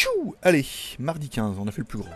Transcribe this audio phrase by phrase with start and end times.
[0.00, 0.64] Tchou Allez,
[0.98, 2.08] mardi 15, on a fait le plus gros.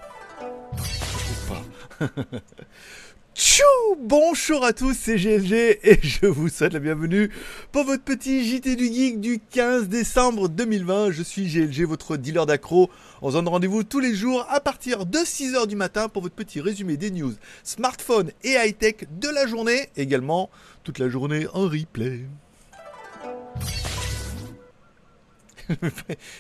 [3.35, 3.63] Tchou
[4.01, 7.31] Bonjour à tous, c'est GLG et je vous souhaite la bienvenue
[7.73, 11.11] pour votre petit JT du Geek du 15 décembre 2020.
[11.11, 12.89] Je suis GLG, votre dealer d'accro.
[13.21, 16.35] On se donne rendez-vous tous les jours à partir de 6h du matin pour votre
[16.35, 19.91] petit résumé des news smartphone et high-tech de la journée.
[19.99, 20.49] Également
[20.85, 22.25] toute la journée en replay.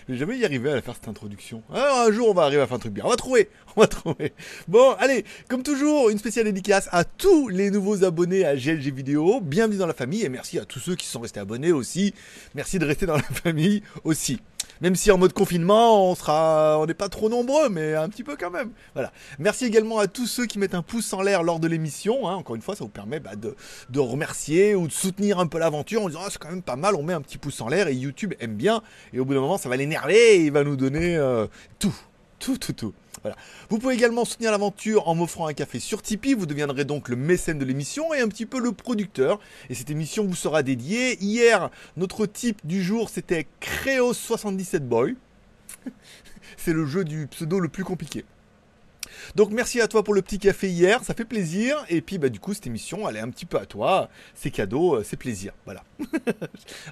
[0.08, 1.62] je vais jamais y arriver à faire cette introduction.
[1.72, 3.04] Alors un jour on va arriver à faire un truc bien.
[3.04, 4.32] On va trouver, on va trouver.
[4.68, 9.40] Bon, allez, comme toujours, une spéciale dédicace à tous les nouveaux abonnés à GLG Vidéo.
[9.40, 12.14] Bienvenue dans la famille et merci à tous ceux qui sont restés abonnés aussi.
[12.54, 14.40] Merci de rester dans la famille aussi.
[14.80, 18.24] Même si en mode confinement, on sera, on n'est pas trop nombreux, mais un petit
[18.24, 18.70] peu quand même.
[18.94, 19.12] Voilà.
[19.38, 22.28] Merci également à tous ceux qui mettent un pouce en l'air lors de l'émission.
[22.28, 22.34] Hein.
[22.34, 26.02] Encore une fois, ça vous permet bah, de, remercier ou de soutenir un peu l'aventure
[26.02, 27.88] en disant ah, c'est quand même pas mal, on met un petit pouce en l'air
[27.88, 28.82] et YouTube aime bien.
[29.12, 31.46] Et au bout d'un moment, ça va l'énerver et il va nous donner euh,
[31.78, 31.94] tout,
[32.44, 32.92] tout, tout, tout.
[33.70, 36.34] Vous pouvez également soutenir l'aventure en m'offrant un café sur Tipeee.
[36.34, 39.40] Vous deviendrez donc le mécène de l'émission et un petit peu le producteur.
[39.70, 41.16] Et cette émission vous sera dédiée.
[41.24, 45.16] Hier, notre type du jour, c'était Créos77Boy.
[46.58, 48.26] C'est le jeu du pseudo le plus compliqué.
[49.34, 51.84] Donc merci à toi pour le petit café hier, ça fait plaisir.
[51.88, 54.50] Et puis bah du coup cette émission elle est un petit peu à toi, c'est
[54.50, 55.82] cadeau, euh, c'est plaisir, voilà.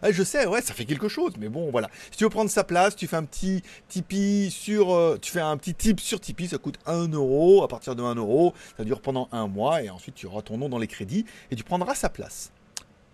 [0.02, 1.88] Ah, je sais, ouais, ça fait quelque chose, mais bon voilà.
[2.10, 5.40] Si tu veux prendre sa place, tu fais un petit Tipeee sur, euh, tu fais
[5.40, 7.62] un petit tip sur Tipeee, ça coûte 1 euro.
[7.62, 10.58] À partir de 1 euro, ça dure pendant un mois et ensuite tu auras ton
[10.58, 12.52] nom dans les crédits et tu prendras sa place.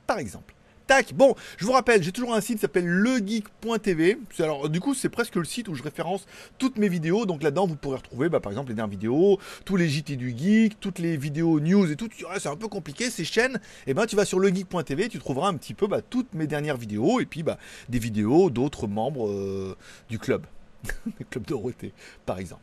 [0.07, 0.55] Par exemple.
[0.89, 1.13] Tac.
[1.13, 4.19] Bon, je vous rappelle, j'ai toujours un site qui s'appelle legeek.tv.
[4.39, 7.27] Alors, du coup, c'est presque le site où je référence toutes mes vidéos.
[7.27, 10.35] Donc là-dedans, vous pourrez retrouver, bah, par exemple, les dernières vidéos, tous les JT du
[10.37, 12.09] geek, toutes les vidéos news et tout.
[12.39, 13.57] c'est un peu compliqué ces chaînes.
[13.87, 16.47] Et eh ben, tu vas sur legeek.tv, tu trouveras un petit peu bah, toutes mes
[16.47, 17.59] dernières vidéos et puis bah,
[17.91, 19.77] des vidéos d'autres membres euh,
[20.09, 20.47] du club,
[21.19, 21.93] le club Dorothée,
[22.25, 22.63] par exemple.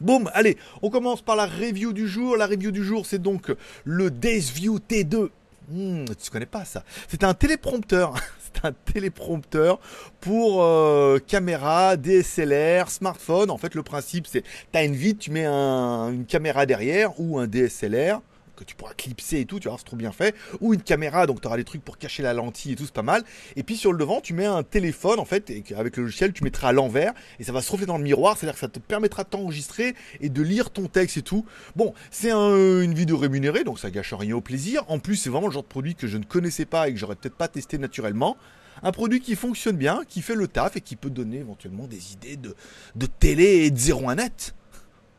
[0.00, 2.36] Boum, allez, on commence par la review du jour.
[2.36, 3.52] La review du jour, c'est donc
[3.84, 5.30] le Days View T2
[5.70, 6.82] Hmm, tu connais pas ça.
[7.08, 8.14] C'est un téléprompteur.
[8.54, 9.78] C'est un téléprompteur
[10.20, 13.50] pour euh, caméra, DSLR, smartphone.
[13.50, 17.38] En fait, le principe, c'est tu as une vide, tu mets une caméra derrière ou
[17.38, 18.22] un DSLR
[18.58, 20.34] que tu pourras clipser et tout, tu vois, c'est trop bien fait.
[20.60, 22.94] Ou une caméra, donc tu auras des trucs pour cacher la lentille et tout, c'est
[22.94, 23.22] pas mal.
[23.56, 26.32] Et puis sur le devant, tu mets un téléphone en fait, et avec le logiciel,
[26.32, 28.68] tu mettras à l'envers et ça va se refléter dans le miroir, c'est-à-dire que ça
[28.68, 31.44] te permettra de t'enregistrer et de lire ton texte et tout.
[31.76, 34.84] Bon, c'est une vidéo rémunérée, donc ça gâche rien au plaisir.
[34.88, 36.98] En plus, c'est vraiment le genre de produit que je ne connaissais pas et que
[36.98, 38.36] j'aurais peut-être pas testé naturellement.
[38.82, 42.12] Un produit qui fonctionne bien, qui fait le taf et qui peut donner éventuellement des
[42.12, 42.54] idées de,
[42.94, 44.54] de télé et de 01 net,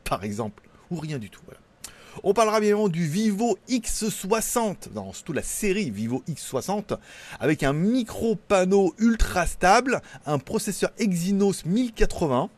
[0.04, 1.42] par exemple, ou rien du tout.
[1.44, 1.60] Voilà.
[2.22, 6.98] On parlera bien évidemment du Vivo X60, dans toute la série Vivo X60,
[7.38, 12.50] avec un micro panneau ultra stable, un processeur Exynos 1080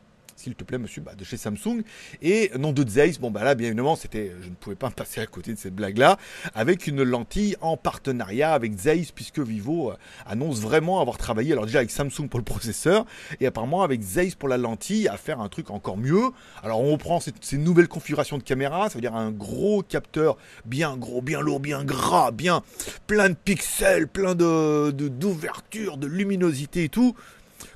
[0.42, 1.82] s'il te plaît, monsieur, bah, de chez Samsung.
[2.20, 5.20] Et nom de Zeiss, bon, bah là, bien évidemment, c'était, je ne pouvais pas passer
[5.20, 6.18] à côté de cette blague-là,
[6.54, 11.66] avec une lentille en partenariat avec Zeiss, puisque Vivo euh, annonce vraiment avoir travaillé, alors
[11.66, 13.06] déjà avec Samsung pour le processeur,
[13.40, 16.30] et apparemment avec Zeiss pour la lentille, à faire un truc encore mieux.
[16.62, 20.96] Alors, on reprend ces, nouvelles configurations de caméra, ça veut dire un gros capteur bien
[20.96, 22.62] gros, bien lourd, bien gras, bien
[23.06, 27.14] plein de pixels, plein de d'ouverture, de luminosité et tout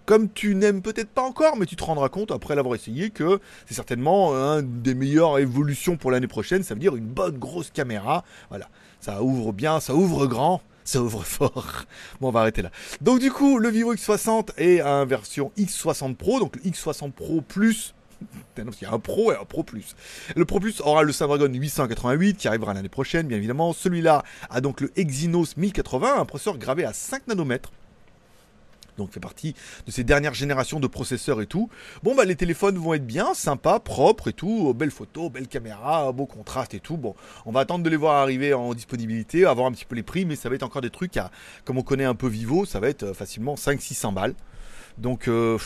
[0.06, 3.40] comme tu n'aimes peut-être pas encore, mais tu te rendras compte après l'avoir essayé que
[3.66, 6.62] c'est certainement une des meilleures évolutions pour l'année prochaine.
[6.62, 8.24] Ça veut dire une bonne grosse caméra.
[8.48, 8.68] Voilà,
[9.00, 11.84] ça ouvre bien, ça ouvre grand ça ouvre fort.
[12.20, 12.70] Bon, on va arrêter là.
[13.00, 17.40] Donc du coup, le Vivo X60 est en version X60 Pro, donc le X60 Pro
[17.40, 17.92] Plus.
[18.56, 19.96] Il y a un Pro et un Pro Plus.
[20.36, 23.72] Le Pro Plus aura le Snapdragon 888 qui arrivera l'année prochaine, bien évidemment.
[23.72, 27.72] Celui-là a donc le Exynos 1080, un processeur gravé à 5 nanomètres
[28.96, 29.54] donc fait partie
[29.86, 31.68] de ces dernières générations de processeurs et tout.
[32.02, 36.12] Bon bah les téléphones vont être bien, sympas, propres et tout, belles photos, belles caméras,
[36.12, 36.96] beau contraste et tout.
[36.96, 37.14] Bon,
[37.44, 40.24] on va attendre de les voir arriver en disponibilité, avoir un petit peu les prix,
[40.24, 41.30] mais ça va être encore des trucs à,
[41.64, 44.34] comme on connaît un peu Vivo, ça va être euh, facilement 5-600 balles.
[44.98, 45.58] Donc euh,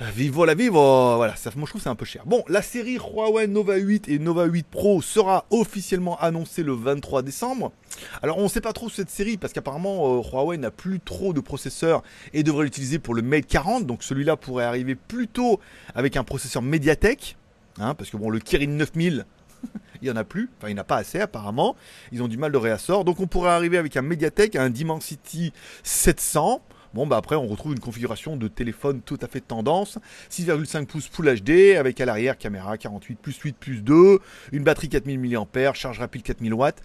[0.00, 2.26] Vivo la vivo, voilà, ça, moi je trouve c'est un peu cher.
[2.26, 7.22] Bon, la série Huawei Nova 8 et Nova 8 Pro sera officiellement annoncée le 23
[7.22, 7.70] décembre.
[8.20, 11.32] Alors on ne sait pas trop cette série parce qu'apparemment euh, Huawei n'a plus trop
[11.32, 12.02] de processeurs
[12.32, 15.60] et devrait l'utiliser pour le Mate 40, donc celui-là pourrait arriver plutôt
[15.94, 17.36] avec un processeur Mediatek,
[17.78, 19.26] hein, parce que bon le Kirin 9000
[20.02, 21.76] il n'y en a plus, enfin il n'y en a pas assez apparemment,
[22.10, 25.52] ils ont du mal de réassort, donc on pourrait arriver avec un Mediatek, un Dimensity
[25.84, 26.62] 700,
[26.94, 29.98] Bon, bah après, on retrouve une configuration de téléphone tout à fait tendance.
[30.30, 34.20] 6,5 pouces Full HD avec à l'arrière caméra 48 plus 8 plus 2,
[34.52, 36.80] une batterie 4000 mAh, charge rapide 4000 watts.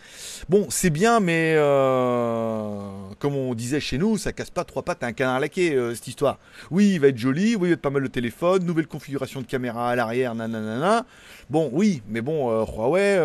[0.49, 2.79] Bon, c'est bien, mais euh,
[3.19, 5.93] comme on disait chez nous, ça casse pas trois pattes à un canard laqué euh,
[5.93, 6.39] cette histoire.
[6.71, 9.41] Oui, il va être joli, oui, il va être pas mal le téléphone, nouvelle configuration
[9.41, 11.05] de caméra à l'arrière, nanana.
[11.51, 13.17] Bon, oui, mais bon, euh, Huawei,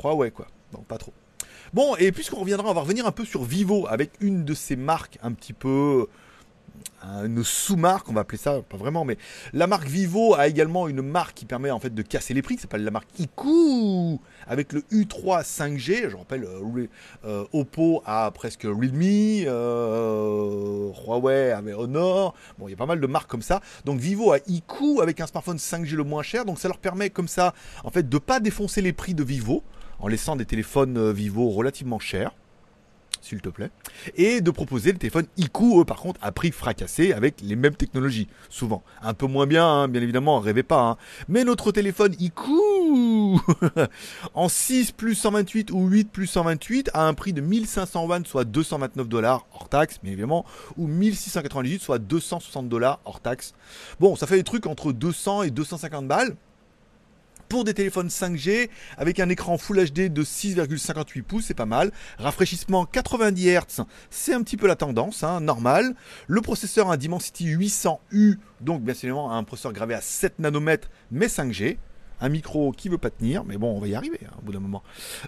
[0.00, 0.46] Huawei quoi.
[0.72, 1.12] Bon, pas trop.
[1.72, 4.74] Bon, et puisqu'on reviendra, on va revenir un peu sur Vivo avec une de ces
[4.76, 6.08] marques un petit peu
[7.24, 9.16] une sous-marque, on va appeler ça, pas vraiment, mais
[9.52, 12.56] la marque Vivo a également une marque qui permet en fait de casser les prix,
[12.56, 16.10] qui s'appelle la marque Iku, avec le U3 5G.
[16.10, 16.86] Je rappelle, euh,
[17.24, 18.72] euh, Oppo a presque euh,
[21.06, 22.34] Huawei avait Honor.
[22.58, 23.60] Bon, il y a pas mal de marques comme ça.
[23.84, 27.10] Donc Vivo a Iku avec un smartphone 5G le moins cher, donc ça leur permet
[27.10, 29.62] comme ça, en fait, de pas défoncer les prix de Vivo
[30.00, 32.32] en laissant des téléphones Vivo relativement chers
[33.20, 33.70] s'il te plaît,
[34.16, 38.28] et de proposer le téléphone IQ, par contre, à prix fracassé avec les mêmes technologies,
[38.48, 38.82] souvent.
[39.02, 40.82] Un peu moins bien, hein, bien évidemment, rêvez pas.
[40.82, 40.96] Hein.
[41.28, 42.50] Mais notre téléphone IQ,
[44.34, 48.44] en 6 plus 128 ou 8 plus 128, à un prix de 1500 yuan, soit
[48.44, 50.44] 229 dollars hors taxe, bien évidemment,
[50.76, 53.54] ou 1698, soit 260 dollars hors taxe.
[53.98, 56.36] Bon, ça fait des trucs entre 200 et 250 balles
[57.50, 61.90] pour des téléphones 5G avec un écran Full HD de 6,58 pouces, c'est pas mal.
[62.16, 65.96] Rafraîchissement 90 Hz, c'est un petit peu la tendance, hein, normal.
[66.28, 71.26] Le processeur un Dimensity 800U, donc bien évidemment un processeur gravé à 7 nanomètres, mais
[71.26, 71.78] 5G
[72.20, 74.52] un micro qui veut pas tenir, mais bon, on va y arriver hein, au bout
[74.52, 74.82] d'un moment.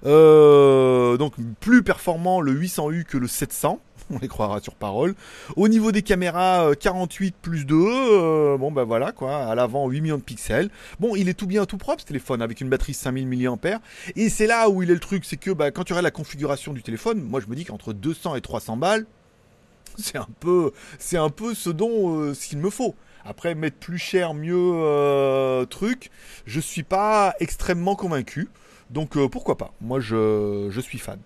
[0.04, 3.80] Euh, donc plus performant le 800U que le 700
[4.10, 5.14] on les croira sur parole.
[5.56, 9.88] Au niveau des caméras, 48 euh, plus 2, euh, bon ben voilà quoi, à l'avant
[9.88, 10.70] 8 millions de pixels.
[11.00, 13.80] Bon, il est tout bien tout propre ce téléphone avec une batterie 5000 mAh.
[14.16, 16.10] Et c'est là où il est le truc, c'est que bah, quand tu regardes la
[16.10, 19.06] configuration du téléphone, moi je me dis qu'entre 200 et 300 balles,
[19.98, 22.94] c'est un peu, c'est un peu ce dont ce qu'il me faut.
[23.24, 26.10] Après mettre plus cher, mieux truc,
[26.46, 28.48] je suis pas extrêmement convaincu.
[28.90, 29.72] Donc pourquoi pas?
[29.80, 31.18] Moi je, je suis fan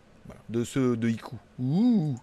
[0.49, 1.37] de ce de Iku.
[1.59, 2.17] Bon,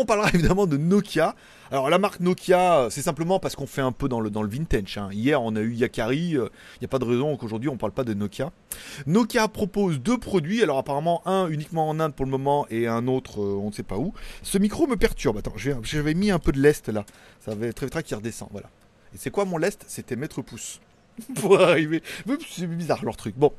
[0.00, 1.34] on parlera évidemment de Nokia.
[1.70, 4.48] Alors la marque Nokia, c'est simplement parce qu'on fait un peu dans le, dans le
[4.48, 4.98] vintage.
[4.98, 5.08] Hein.
[5.12, 6.30] Hier, on a eu Yakari.
[6.30, 6.48] Il euh,
[6.80, 8.50] n'y a pas de raison qu'aujourd'hui, on ne parle pas de Nokia.
[9.06, 10.62] Nokia propose deux produits.
[10.62, 13.72] Alors apparemment, un uniquement en Inde pour le moment et un autre, euh, on ne
[13.72, 14.12] sait pas où.
[14.42, 15.38] Ce micro me perturbe.
[15.38, 17.04] Attends, j'avais mis un peu de lest là.
[17.40, 18.48] Ça avait très très qui redescend.
[18.50, 18.68] Voilà.
[19.14, 19.84] Et c'est quoi mon lest?
[19.88, 20.80] C'était mettre pouce
[21.36, 22.02] pour arriver.
[22.48, 23.34] C'est bizarre leur truc.
[23.36, 23.52] Bon,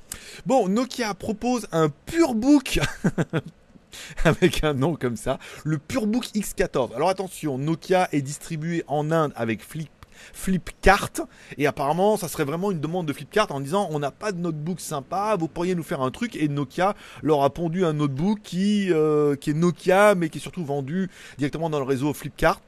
[0.45, 2.80] bon, Nokia propose un PureBook.
[4.24, 6.95] Avec un nom comme ça, le PureBook X14.
[6.95, 9.89] Alors attention, Nokia est distribué en Inde avec Flip
[10.33, 11.12] Flipkart.
[11.57, 14.38] Et apparemment ça serait vraiment une demande de Flipkart en disant on n'a pas de
[14.38, 16.36] notebook sympa vous pourriez nous faire un truc.
[16.36, 20.42] Et Nokia leur a pondu un notebook qui, euh, qui est Nokia mais qui est
[20.42, 22.62] surtout vendu directement dans le réseau Flipkart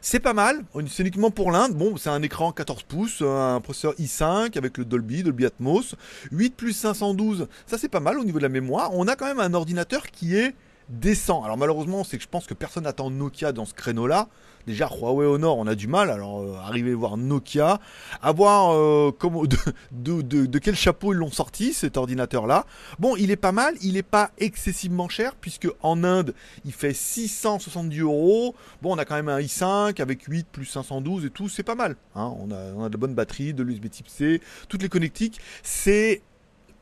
[0.00, 1.74] c'est pas mal, c'est uniquement pour l'Inde.
[1.74, 5.94] Bon, c'est un écran 14 pouces, un processeur i5 avec le Dolby, Dolby Atmos,
[6.30, 8.90] 8 plus 512, ça c'est pas mal au niveau de la mémoire.
[8.94, 10.54] On a quand même un ordinateur qui est
[10.88, 11.42] décent.
[11.44, 14.28] Alors malheureusement, c'est que je pense que personne n'attend Nokia dans ce créneau-là.
[14.66, 16.10] Déjà, Huawei Honor, on a du mal.
[16.10, 17.80] Alors, euh, arriver voir Nokia,
[18.22, 19.12] à voir euh,
[19.92, 22.64] de, de, quel chapeau ils l'ont sorti, cet ordinateur-là.
[22.98, 26.34] Bon, il est pas mal, il n'est pas excessivement cher, puisque en Inde,
[26.64, 28.54] il fait 670 euros.
[28.82, 31.74] Bon, on a quand même un i5 avec 8 plus 512 et tout, c'est pas
[31.74, 31.96] mal.
[32.14, 32.32] Hein.
[32.38, 35.40] On, a, on a de bonnes batteries, de l'USB type C, toutes les connectiques.
[35.62, 36.22] C'est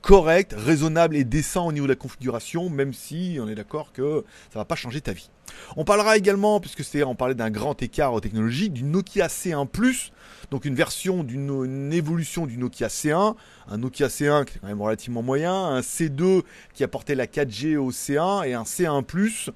[0.03, 4.25] correct, raisonnable et décent au niveau de la configuration, même si on est d'accord que
[4.53, 5.31] ça va pas changer ta vie.
[5.77, 10.13] On parlera également, puisque c'est on parlait d'un grand écart technologique, du Nokia C1 Plus,
[10.51, 13.35] donc une version d'une évolution du Nokia C1,
[13.69, 16.43] un Nokia C1 qui est quand même relativement moyen, un C2
[16.75, 19.51] qui apportait la 4G au C1 et un C1 Plus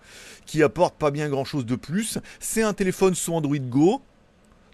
[0.47, 2.19] qui apporte pas bien grand chose de plus.
[2.39, 4.03] C'est un téléphone sous Android Go,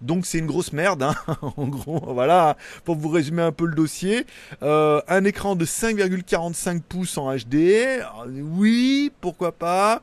[0.00, 1.14] donc c'est une grosse merde, hein.
[1.56, 4.26] en gros, voilà, pour vous résumer un peu le dossier.
[4.62, 10.02] Euh, un écran de 5,45 pouces en HD, oui, pourquoi pas.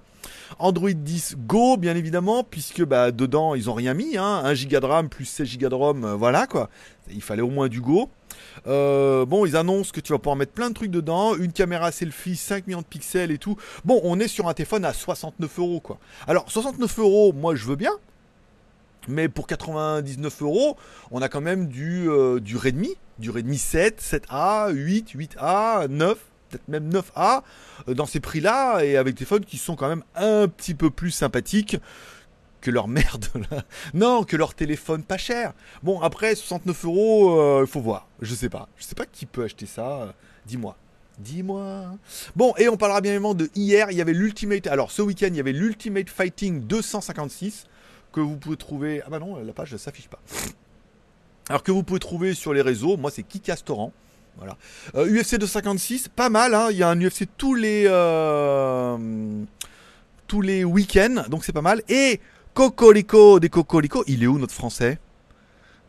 [0.59, 4.79] Android 10 Go, bien évidemment, puisque bah, dedans, ils ont rien mis, hein, 1 Go
[4.79, 6.69] de RAM plus 16 Go de ROM, euh, voilà quoi.
[7.11, 8.09] Il fallait au moins du Go.
[8.65, 11.91] Euh, bon, ils annoncent que tu vas pouvoir mettre plein de trucs dedans, une caméra
[11.91, 13.57] selfie, 5 millions de pixels et tout.
[13.85, 15.99] Bon, on est sur un téléphone à 69 euros, quoi.
[16.27, 17.93] Alors, 69 euros, moi je veux bien,
[19.07, 20.77] mais pour 99 euros,
[21.11, 26.17] on a quand même du, euh, du Redmi, du Redmi 7, 7A, 8, 8A, 9,
[26.49, 27.43] peut-être même 9A,
[27.87, 30.89] euh, dans ces prix-là, et avec des phones qui sont quand même un petit peu
[30.89, 31.77] plus sympathiques
[32.61, 33.25] que leur merde.
[33.93, 35.53] Non, que leur téléphone pas cher.
[35.83, 38.07] Bon, après, 69 euros, euh, il faut voir.
[38.21, 38.67] Je sais pas.
[38.77, 40.13] Je sais pas qui peut acheter ça.
[40.45, 40.75] Dis-moi.
[41.19, 41.97] Dis-moi.
[42.35, 43.89] Bon, et on parlera bien évidemment de hier.
[43.91, 44.67] Il y avait l'Ultimate.
[44.67, 47.65] Alors, ce week-end, il y avait l'Ultimate Fighting 256
[48.17, 49.01] que vous pouvez trouver.
[49.05, 50.19] Ah bah non, la page ne s'affiche pas.
[51.49, 53.93] Alors que vous pouvez trouver sur les réseaux, moi c'est Kikastoran.
[54.37, 54.57] Voilà.
[54.95, 56.69] Euh, UFC 256, pas mal, hein.
[56.71, 58.97] il y a un UFC tous les euh,
[60.25, 61.83] tous les week-ends, donc c'est pas mal.
[61.89, 62.19] Et
[62.55, 64.99] Cocorico des Cocorico, il est où notre français?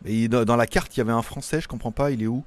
[0.05, 2.43] Dans la carte, il y avait un français, je comprends pas, il est où?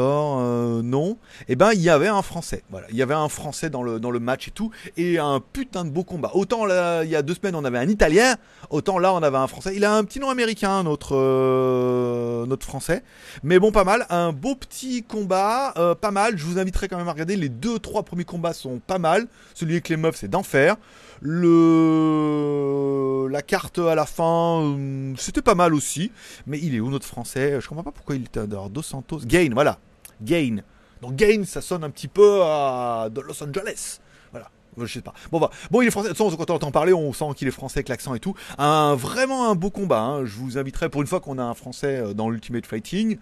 [0.00, 1.18] Euh, non.
[1.48, 2.62] Eh ben, il y avait un Français.
[2.70, 5.40] Voilà, il y avait un Français dans le, dans le match et tout, et un
[5.40, 6.30] putain de beau combat.
[6.34, 8.36] Autant là, il y a deux semaines, on avait un Italien,
[8.70, 9.74] autant là, on avait un Français.
[9.76, 13.02] Il a un petit nom américain, notre, euh, notre Français.
[13.42, 14.06] Mais bon, pas mal.
[14.10, 16.38] Un beau petit combat, euh, pas mal.
[16.38, 17.36] Je vous inviterai quand même à regarder.
[17.36, 19.26] Les deux, trois premiers combats sont pas mal.
[19.54, 20.76] Celui avec les meufs, c'est d'enfer.
[21.20, 24.76] Le la carte à la fin,
[25.16, 26.10] c'était pas mal aussi.
[26.46, 27.60] Mais il est où notre français?
[27.60, 28.70] Je comprends pas pourquoi il était dehors.
[28.70, 29.20] Dos Santos.
[29.24, 29.78] Gain, voilà.
[30.24, 30.62] Gain.
[31.00, 33.98] Donc Gain, ça sonne un petit peu à Los Angeles.
[34.30, 34.48] Voilà.
[34.78, 35.12] Je sais pas.
[35.30, 35.50] Bon, bah.
[35.70, 36.08] bon, il est français.
[36.08, 38.20] De toute façon, quand on entend parler, on sent qu'il est français avec l'accent et
[38.20, 38.34] tout.
[38.58, 40.00] Un, vraiment un beau combat.
[40.00, 40.24] Hein.
[40.24, 43.18] Je vous inviterai pour une fois qu'on a un français euh, dans l'Ultimate Fighting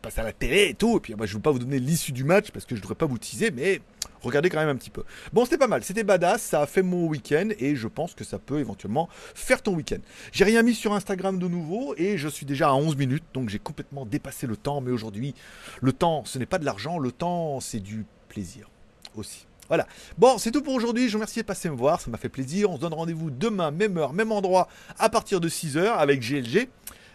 [0.00, 0.96] passe à la télé et tout.
[0.96, 2.80] Et puis moi, je ne veux pas vous donner l'issue du match parce que je
[2.80, 3.80] ne devrais pas vous teaser, mais
[4.22, 5.04] regardez quand même un petit peu.
[5.32, 8.24] Bon, c'était pas mal, c'était badass, ça a fait mon week-end et je pense que
[8.24, 9.98] ça peut éventuellement faire ton week-end.
[10.32, 13.48] J'ai rien mis sur Instagram de nouveau et je suis déjà à 11 minutes, donc
[13.48, 14.80] j'ai complètement dépassé le temps.
[14.80, 15.34] Mais aujourd'hui,
[15.80, 18.68] le temps, ce n'est pas de l'argent, le temps, c'est du plaisir
[19.16, 19.46] aussi.
[19.68, 19.86] Voilà.
[20.16, 21.08] Bon, c'est tout pour aujourd'hui.
[21.08, 22.00] Je vous remercie de passer me voir.
[22.00, 22.70] Ça m'a fait plaisir.
[22.70, 26.68] On se donne rendez-vous demain, même heure, même endroit, à partir de 6h avec GLG,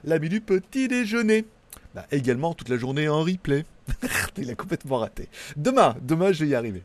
[0.04, 1.46] l'ami du petit déjeuner.
[1.94, 3.66] Bah, également toute la journée en replay.
[4.38, 5.28] Il a complètement raté.
[5.56, 6.84] Demain, demain, je vais y arriver.